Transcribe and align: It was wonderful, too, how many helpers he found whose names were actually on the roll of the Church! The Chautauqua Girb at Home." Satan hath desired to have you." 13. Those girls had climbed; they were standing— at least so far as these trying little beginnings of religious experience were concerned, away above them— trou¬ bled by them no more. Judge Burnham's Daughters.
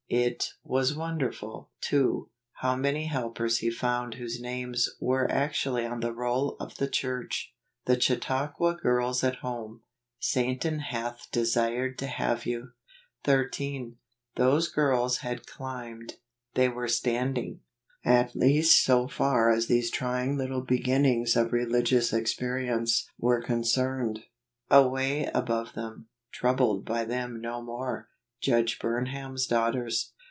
It 0.13 0.49
was 0.65 0.93
wonderful, 0.93 1.69
too, 1.79 2.31
how 2.55 2.75
many 2.75 3.05
helpers 3.07 3.59
he 3.59 3.71
found 3.71 4.15
whose 4.15 4.41
names 4.41 4.89
were 4.99 5.31
actually 5.31 5.85
on 5.85 6.01
the 6.01 6.11
roll 6.11 6.57
of 6.59 6.75
the 6.75 6.89
Church! 6.89 7.53
The 7.85 7.97
Chautauqua 7.97 8.75
Girb 8.75 9.15
at 9.23 9.37
Home." 9.37 9.83
Satan 10.33 10.79
hath 10.79 11.27
desired 11.31 11.97
to 11.99 12.07
have 12.07 12.45
you." 12.45 12.71
13. 13.23 13.99
Those 14.35 14.67
girls 14.67 15.19
had 15.19 15.47
climbed; 15.47 16.17
they 16.55 16.67
were 16.67 16.89
standing— 16.89 17.61
at 18.03 18.35
least 18.35 18.83
so 18.83 19.07
far 19.07 19.49
as 19.49 19.67
these 19.67 19.89
trying 19.89 20.37
little 20.37 20.61
beginnings 20.65 21.37
of 21.37 21.53
religious 21.53 22.11
experience 22.11 23.09
were 23.17 23.41
concerned, 23.41 24.19
away 24.69 25.23
above 25.33 25.71
them— 25.71 26.09
trou¬ 26.37 26.57
bled 26.57 26.83
by 26.83 27.05
them 27.05 27.39
no 27.39 27.61
more. 27.61 28.09
Judge 28.43 28.79
Burnham's 28.79 29.45
Daughters. 29.45 30.13